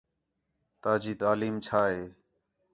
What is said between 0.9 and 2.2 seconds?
جی تعلیم چَھا ہے؟